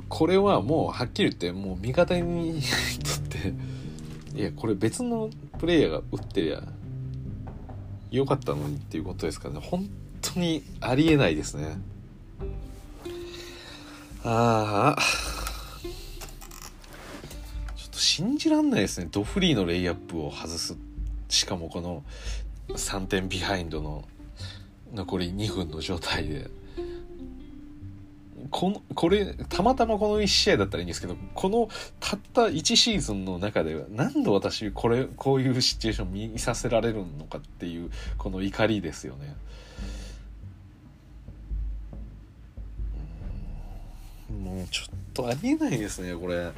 [0.08, 3.54] これはもうはっきり言ってもう味方にとって
[4.38, 6.62] いやこれ別のプレイヤーが打ってりゃ
[8.10, 9.60] よかったのにっていうことですからね。
[9.62, 9.88] 本
[10.20, 11.78] 当にありえないですね。
[14.24, 15.02] ああ
[17.76, 19.08] ちょっと信じらんないですね。
[19.10, 20.76] ドフリーのレイアップを外す。
[21.28, 22.02] しかもこの
[22.68, 24.04] 3点ビハインドの
[24.92, 26.50] 残り2分の状態で。
[28.50, 31.68] このこれたまたまこの1試合だったらいいんですけどこの
[32.00, 39.26] たった1シーズンの中で何度私これこういうシチュエーション見させられるのかっていうこの怒りですよね。
[39.28, 39.34] も
[44.66, 46.52] ちょっとありえないですねこれ。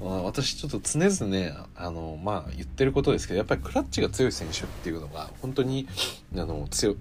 [0.00, 5.86] まあ、私ちょっと常々ねあのまあ言ってることですけどやっぱりクラッチが強い選手っていうのが本当に
[6.34, 6.92] あの強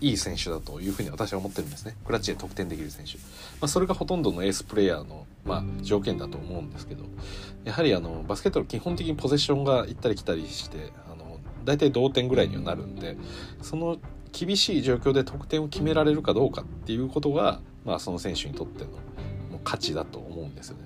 [0.00, 3.20] いい選手だというふうに私は思ってるんですねクラッチで得点できる選手、ま
[3.62, 7.04] あ、それがほとんどのエースプレーヤーの、まあ、条件だと思うんですけど
[7.64, 13.16] やはりあのバスケットの基本的にポゼッションが行ったり来たりしてあの大体同点ぐらいにはなるんで
[13.62, 13.98] その
[14.32, 18.90] 厳しい状況で得点を決められるかどうかっていうことが、まあ、その選手にとっての
[19.68, 20.84] 価値だと思うんですよね。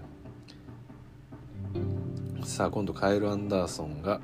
[2.43, 4.21] さあ今度カエル・アンダーソンが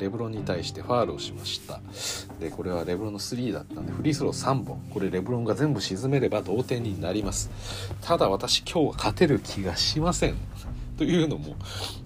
[0.00, 1.80] レブロンに対してファールをしました。
[2.40, 4.80] でこれはレブロンの3だったんでフリースロー3本。
[4.90, 7.48] これレブロンが全部沈めれば同点になります。
[8.00, 10.34] ただ私今日は勝てる気がしません。
[10.96, 11.56] というのも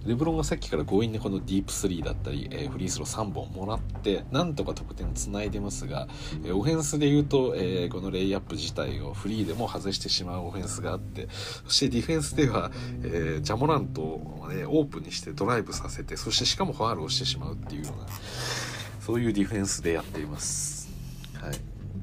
[0.07, 6.09] レブロンがさっきから強引にこのディープ3だったり、えー、フリースロー3本もらってなんとか得点つないでますが、
[6.45, 11.29] えー、オフェンスで言うと、えー、このレイアップ自体をフリーでも外してしまうオフェンスがあって
[11.65, 12.71] そしてディフェンスでは、
[13.03, 18.07] えジャモラントを、ね、オープンにしてドライブさせてそしてしかもファールをしてしまうっていうような
[19.01, 20.91] そういうディフェンスでやっています。
[21.35, 21.55] はい、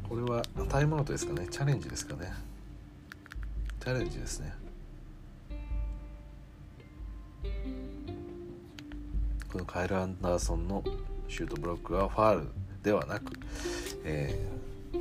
[0.07, 1.47] これはタイムアウトですかね？
[1.49, 2.31] チャレンジですかね？
[3.81, 4.62] チャレンジですね。
[9.53, 10.83] このカエル・アンダーソンの
[11.27, 12.47] シュートブロックはファール
[12.81, 13.33] ではなく、
[14.03, 14.97] えー、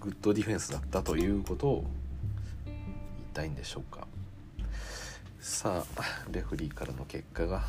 [0.00, 1.84] good defense だったということを
[2.64, 2.78] 言い
[3.34, 4.06] たいんでしょうか。
[5.40, 7.64] さあレフリーからの結果が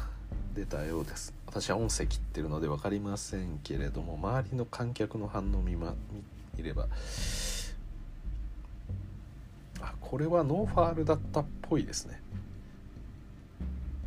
[0.54, 1.34] 出たようです。
[1.48, 5.96] 私は音声切ってるので分かりませんけれども周りの観客の反応を見,、ま、
[6.56, 6.88] 見れば
[9.82, 12.23] あこれはノーファールだったっぽいですね。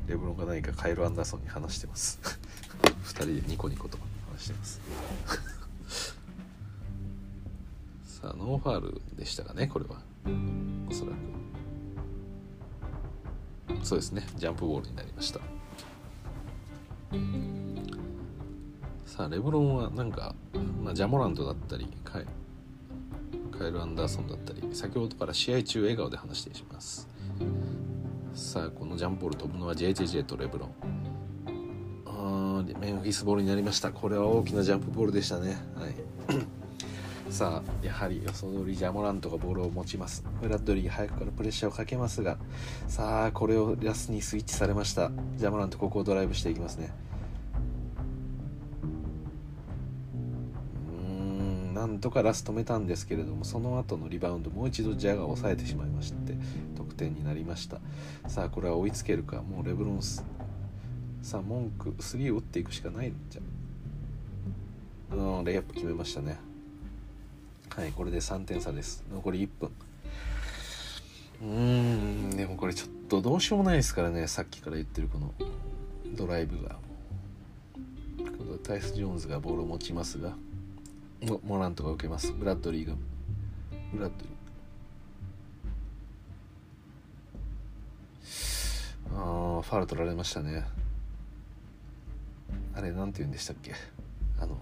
[0.06, 2.20] レブロンが何かカイル・アンダーソンに話してます。
[3.04, 3.98] 2人でニコニコと
[4.32, 4.80] 話してます。
[8.20, 10.00] さあノーファールでしたかねこれは。
[10.88, 11.16] おそらく。
[13.84, 14.26] そうですね。
[14.36, 15.40] ジャンプボールになりました。
[19.06, 20.34] さあレブロンはなんか、
[20.84, 22.26] まあ、ジャモラントだったりカイ
[23.50, 27.08] カイル・アンダーソンだったり先ほどから試合中笑顔で話してます
[28.36, 30.70] さあこのジャンプボール飛ぶのは JJJ とレブロン。
[32.04, 33.90] あメンフィスボールになりました。
[33.90, 35.56] これは大きなジャンプボールでしたね。
[35.74, 35.94] はい。
[37.32, 40.22] さあやはり予想通りジャモラントがボールを持ちます。
[40.42, 42.36] ブラッドリー早くからプレッシャーをかけますが。
[42.88, 45.10] さあこれをラスにスイッチされました。
[45.38, 46.92] ジャモラントここをドライブしていきますね。
[51.72, 56.36] なんとかラス止めたんですけれどもその後のリバウンドもう一度ジャガーを抑えてしまいまして。
[56.96, 57.80] 点になりました。
[58.28, 59.42] さあこれは追いつけるか。
[59.42, 60.24] もうレブロンス
[61.22, 63.40] さあ文句3を打っていくしかないじゃ。
[65.14, 66.38] うんレイアップ決めましたね。
[67.70, 69.04] はいこれで3点差です。
[69.12, 69.70] 残り1分。
[71.42, 74.26] うーんでもこれちょっとどうしようもないですからね。
[74.26, 75.34] さっきから言ってるこの
[76.16, 76.76] ドライブが。
[78.62, 80.34] タイス・ジョーンズがボールを持ちますが。
[81.44, 82.32] モラントが受けます。
[82.32, 82.94] ブラッドリーが。
[83.92, 84.35] ブラッドリー。
[89.14, 90.64] ああファウル取られましたね。
[92.74, 93.72] あれなんて言うんでしたっけ？
[94.38, 94.58] あの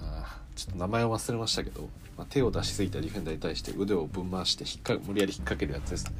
[0.00, 1.88] あちょっと名前を忘れましたけど、
[2.18, 6.12] まあ、手を出しすぎたディフェンダーに対して腕をぶん回して引っか無理やり引っ掛けるやつですね。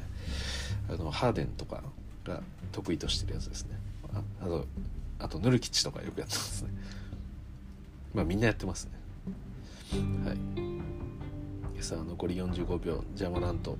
[0.89, 1.83] あのハーデンとか
[2.25, 3.77] が得意としてるやつですね。
[4.13, 4.65] ああと
[5.19, 6.71] あとヌルキッチとかよくやってますね。
[8.15, 8.91] まあみんなやってますね。
[10.25, 10.37] はい。
[11.83, 13.03] さあ残り45秒。
[13.15, 13.77] ジャマラント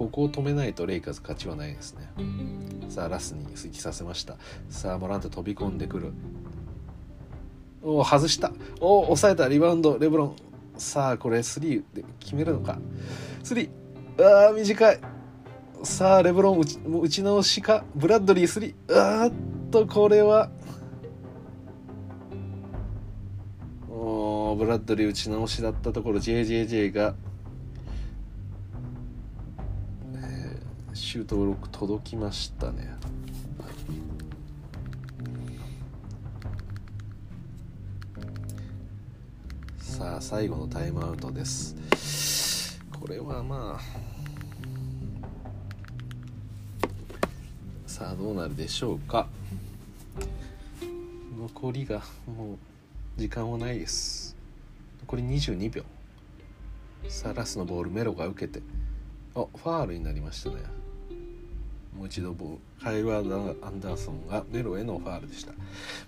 [0.00, 2.10] ここを止めないとレイカーズ勝ちはないですね。
[2.88, 4.38] さあラスに突きさせました。
[4.70, 6.12] さあモラント飛び込んでくる。
[7.82, 8.50] おお外した。
[8.80, 9.46] おお抑えた。
[9.46, 9.98] リバウンド。
[9.98, 10.36] レブロン。
[10.78, 12.78] さあこれ3で決めるのか。
[13.44, 13.68] 3
[14.16, 14.54] あー。
[14.54, 15.00] 短い。
[15.82, 17.84] さあレブロン打ち打ち直しか。
[17.94, 18.74] ブラッドリー3
[19.22, 19.30] あー。
[19.30, 19.32] っ
[19.70, 20.50] とこれは。
[23.90, 26.20] おーブラッドリー打ち直しだったところ。
[26.20, 27.14] JJJ が、
[31.00, 32.86] シュートブロック届きましたね。
[33.58, 33.74] はい
[39.80, 42.78] さあ最後のタイムアウトです。
[42.92, 43.82] これはまあ
[47.88, 49.26] さあどうなるでしょうか。
[51.38, 52.58] 残りがもう
[53.16, 54.36] 時間はないです。
[55.00, 55.82] 残り22秒。
[57.08, 58.62] さあラスのボールメロが受けて。
[59.34, 60.79] あファールになりましたね。
[61.96, 65.52] もう一度ボールカイル・アンダーソンがメロへのファールでした。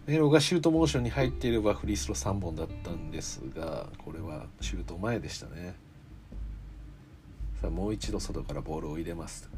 [0.06, 5.74] メロがシュートモーションに入っていればフリースロー3本だったんですがこれはシュート前でしたね。
[7.60, 9.50] さあもう一度外からボールを入れます。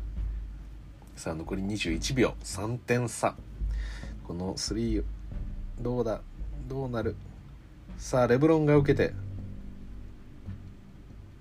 [1.14, 2.34] さあ残り21秒。
[2.42, 3.36] 3点差。
[4.26, 5.04] この3
[5.80, 6.20] どうだ
[6.68, 7.16] どうなる。
[7.98, 9.14] さあレブロンが受けて。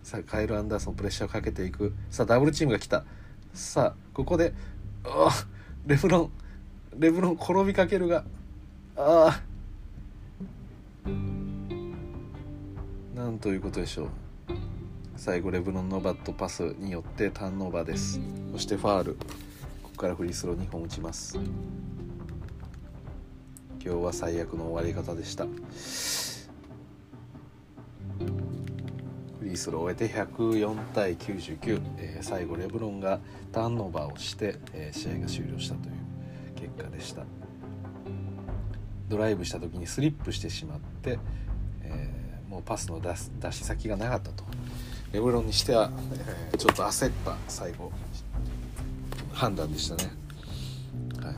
[0.03, 1.93] さあカイル・アンダーソンプレッシャーをかけていく。
[2.11, 3.05] さあダブルチームが来た。
[3.53, 4.53] さあここで
[5.05, 5.31] あ
[5.85, 6.31] レブロン
[6.97, 8.23] レブロン転びかけるが
[8.95, 9.41] あ
[11.05, 11.09] あ
[13.15, 14.09] なんということでしょう。
[15.15, 18.19] 最後レブロンのバットパスによってターンオーバーです。
[18.51, 19.13] そしてファール。
[19.81, 21.37] ここからフリースロー2本打ちます。
[23.83, 25.45] 今日は最悪の終わり方でした。
[29.53, 33.19] フリースローを終えて104対99、えー最後レブロンが
[33.51, 35.95] ターンオーバーをして、えー試合が終了したという
[36.55, 37.23] 結果でした
[39.09, 41.19] ドライブした時にスリップしてしまって、
[41.83, 44.43] えーもうパスの出す出し先がなかったと
[45.11, 45.91] レブロンにしては、
[46.51, 47.91] えーちょっと焦った最後
[49.33, 50.11] 判断でしたね。
[51.23, 51.35] はい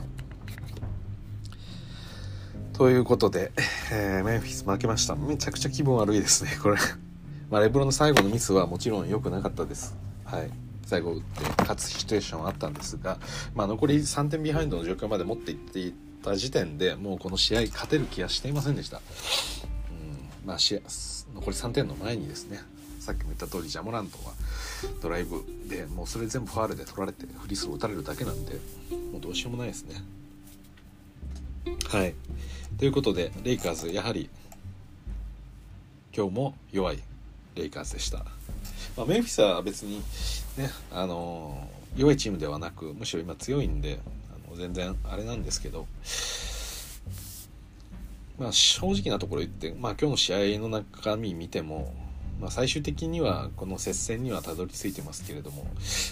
[2.72, 3.52] ということで、
[3.92, 5.16] えーメンフィス負けました。
[5.16, 6.76] めちゃくちゃ気分悪いですね、これ。
[7.50, 9.96] まあ、レブロの最後のミスはもちろん良くなかったです。
[10.24, 10.50] はい。
[10.84, 13.18] 最後打って勝つシチュエーションはあったんですが、
[13.54, 18.98] まあ、残り3点ビハインドの状況まで持っていっていた時点でもうこの試合勝てる気はしていませんでした。
[18.98, 19.00] う
[20.44, 20.80] ん、まあ試合、
[21.34, 22.60] 残り3点の前にですね、
[23.00, 24.32] さっきも言った通りジャモラントは
[25.00, 28.54] ドライブでもうそれ全部ファールで取られてフリースロー打たれるだけなんで
[29.12, 30.02] もうどうしようもないですね。
[31.88, 32.14] はい。
[32.78, 34.28] ということで、レイカーズ、やはり、
[36.14, 37.02] 今日も弱い
[37.56, 38.18] レイカーズでした。
[38.96, 39.98] まあ、メンフィスは別に、
[40.56, 43.98] ね、あのー弱いチームではなく、むしろ今強いんで、
[44.30, 45.86] あの全然あれなんですけど、
[48.38, 51.94] まあ、正直なところ言って、まあ、今日の試合の中身見ても、
[52.38, 55.66] まあ、最終的にはこの接戦にはたどり着いてますけれども、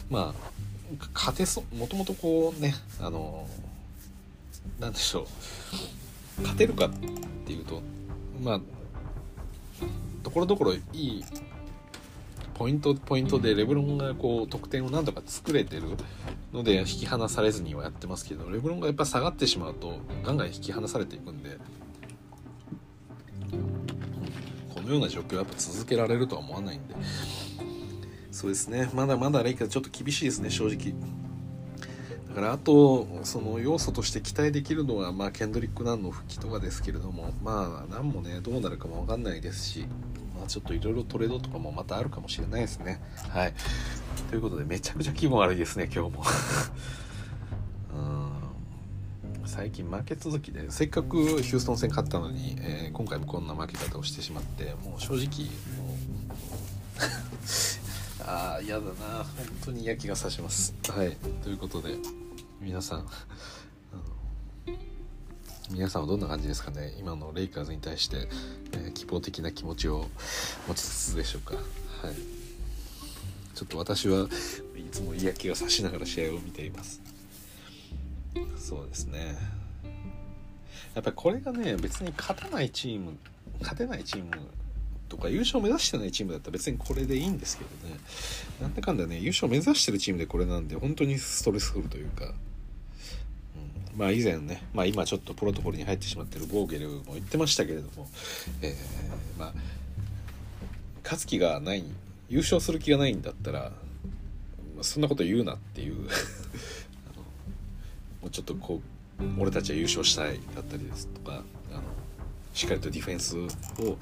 [0.08, 3.46] まあ、勝てそう、もともとこうね、あの
[4.80, 5.26] なんでしょう。
[6.40, 6.90] 勝てるかっ
[7.46, 7.82] ていうと
[8.42, 8.60] まあ
[10.24, 11.24] ところどころいい
[12.54, 15.82] ポイントポイントでレブロンがこう得点を何とか作れてる
[16.52, 21.58] ので引き離されずにはやってますけどレブロンがやっぱ下がってしまうとガンガン引き離されていくんで
[24.74, 26.94] このような状況はやっぱ続けられるとは思わないんで。
[28.30, 28.90] そうですね。
[28.92, 30.92] まだまだレイカーズちょっと厳しいですね正直
[32.34, 39.86] だからあとその要素として期待できるのは、まあ、ケンドリック・ナンの復帰とかですけれどもまあナンもねどうなるかも分かんないですし、
[40.36, 43.00] まあ、ちょっといろいろトレードとかもまたあるかもしれないですね。
[43.28, 43.54] はい。
[44.30, 46.24] ということでめちゃくちゃ気分悪いですね今日も。
[47.94, 49.46] うん。
[49.46, 55.96] 最近負け続きでせっかくヒューストン戦勝ったのに、えー今回もこんな負け方をしてしまってもう正直もう
[58.26, 58.92] ああ嫌だな。
[59.18, 59.24] 本
[59.66, 60.74] 当に嫌気がさします。
[60.88, 61.16] はい。
[61.44, 62.23] ということで。
[62.64, 63.06] 皆さん
[65.70, 66.94] 皆さんはどんな感じですかね？
[66.98, 68.26] 今のレイカーズに対して、
[68.72, 70.08] えー希望的な気持ちを
[70.66, 71.56] 持ちつつでしょうか？
[71.56, 71.64] はい。
[73.54, 74.28] ちょっと私は
[74.76, 77.02] いつも嫌気がさしながら試合を見ています。
[78.56, 79.36] そうですね。
[80.94, 83.18] やっぱりこれがね別に勝たないチーム
[83.60, 84.30] 勝てないチーム
[85.10, 88.00] とか優勝目指してないチームだったら別にこれでいいんですけどね。
[88.60, 92.32] なんだかんだね優勝目指してるチームでこれなんで本当にストレスフルというか、
[93.96, 98.08] まあ以前ね、まあ、今ちょっとプロトコルに入ってしまってるボーゲルも言ってましたけれども、
[98.62, 99.54] えーまあ
[101.04, 101.84] 勝つ気がない
[102.30, 103.72] 優勝する気がないんだったら
[104.80, 106.08] そんなこと言うなっていう
[107.12, 107.22] あの
[108.22, 108.80] もうちょっとこ
[109.20, 111.82] う俺たちは優勝したいだったりですとかあの
[112.54, 113.96] しっかりとディフェンスを、えー、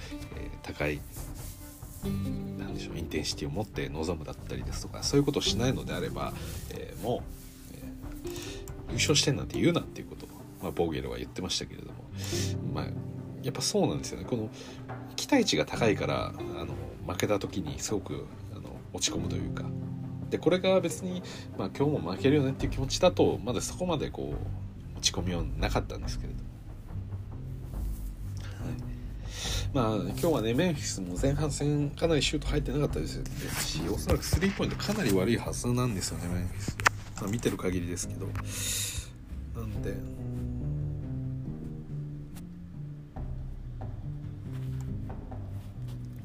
[0.62, 1.01] 高い
[2.59, 6.32] なんでしょうインテンシティを持って臨むだったりですとかそういうことをしないのであれば、
[6.70, 7.41] えー、もう、
[8.93, 10.26] 優勝してんなんて言うなっていうこと。
[10.26, 10.28] を、
[10.62, 12.05] まあ、ボーゲルは言ってましたけれども、
[12.72, 12.84] まあ、
[13.43, 14.24] やっぱそうなんですよね。
[14.24, 14.49] この
[15.16, 16.32] 期待値が高いからあ
[16.64, 16.68] の
[17.07, 19.64] 負けた時にすごくあの落ち込むというか。
[20.30, 21.22] でこれが別に、
[21.59, 24.32] まあ、今日も負けるよねっていう気持ちだとまだそこまでこ
[24.95, 26.43] う落ち込みはなかったんですけれど
[29.74, 33.22] まあ今日はねメンフィスも前半戦かなりシュート入ってなかったです
[33.62, 36.76] しおそらくスリーポイントかなり悪いはずなんですよねメンフィス、
[37.20, 38.26] まあ、見てる限りですけど。
[39.54, 39.94] なんで。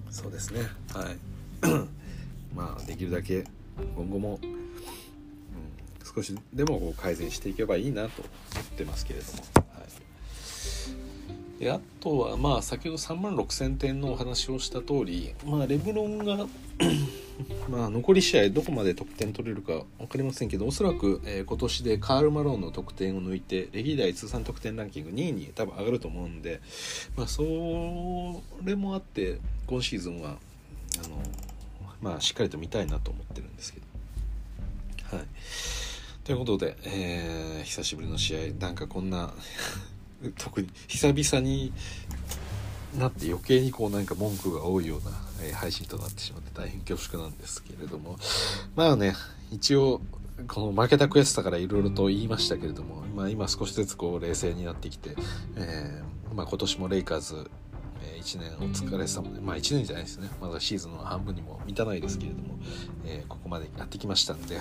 [0.09, 0.61] そうですね。
[0.93, 1.17] はい。
[2.55, 3.43] まあできるだけ
[3.95, 4.69] 今後も、うん、
[6.03, 9.83] 少しでもこう改善していけばいいなと思ってますけれども、は
[11.59, 16.47] い、であとはまあ先ほど3万6,000点のお話をした通り、まあ、レブロンが
[17.69, 26.61] まあ残り試合どこまで得点取れるか分かりませんけどおそらく、えー、今年でカール・マローンの得点を抜いて歴代通算得点ランキング2位に多分上がると思うんで、
[27.15, 27.43] まあ、そ
[28.63, 30.37] れもあって今シーズンは
[31.03, 31.21] あの
[32.01, 33.87] まあしっかりと見たいなと思ってるんですけど。
[35.09, 35.25] はい、
[36.25, 39.33] ということで、えー、久しぶりの試合なんかこんな
[40.37, 41.71] 特に久々に
[42.97, 45.11] なって余計にこうなんか文句が多いような、
[45.43, 48.17] え、配信となってしまって大変恐縮なんですけれども。
[48.75, 49.15] まあね
[49.51, 50.01] 一応
[50.47, 55.15] この負けた悔しさからいろいろと言いましたけれども、まあ、今少しずつこう冷静になってきて、
[55.55, 57.49] えーまあ、今年もレイカーズ
[58.21, 60.29] 1年お疲れ様でまあ1年じゃないですね。
[60.41, 62.59] まだシーズンの半分にも満たないですけれども、
[63.05, 64.59] えー、ここまでやってきましたんで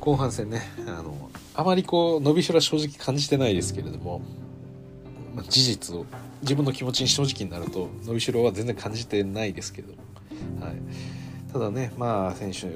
[0.00, 4.22] 後半戦ねあのあまりこう伸びしろは正直感じてないですけれども、
[5.42, 6.06] 事実を
[6.42, 9.92] 自分の気持ちに正直になると伸びしろは全然感じてないですけど、
[10.60, 12.68] はい、ただねまあ選手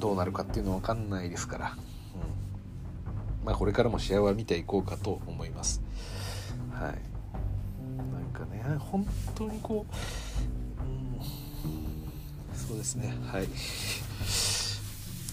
[0.00, 1.76] どうなるかっていうのは分かんないですから、
[3.42, 3.46] うん。
[3.46, 5.82] まあ、これからも試合は見ていこうかと思います。
[6.72, 6.94] はい。
[8.12, 10.84] なんかね本当にこう、
[11.68, 11.68] う
[12.56, 13.14] ん、そうですね。
[13.26, 13.48] はい。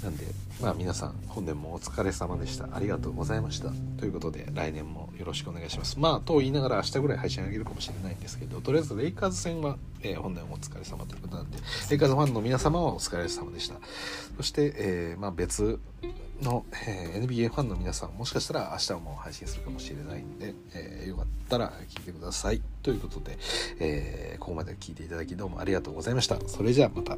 [0.03, 0.25] なんで
[0.61, 2.67] まあ皆さん本年もお疲れ様でした。
[2.71, 3.69] ありがとうございました。
[3.97, 5.99] ということで来年もよろしくお願いします。
[5.99, 11.57] まあと言いながら明日ぐらい配信あげるかもしれないんですけどとりあえずレイカーズ戦は、えー、本年もお疲れ様ということなんで
[11.89, 13.75] レイカーズファンの皆様はお疲れ様でした。
[14.37, 15.79] そして、えー、まあ別
[16.41, 22.61] の、えー、NBA ファンの皆さんもしかしたら明日も配信するかもしれないんで、えー、よかったら聞いてください。
[22.83, 23.37] ということで、
[23.79, 26.39] えー、ここまで聞いていただきどうもありがとうございました。
[26.47, 27.17] それじゃあまた。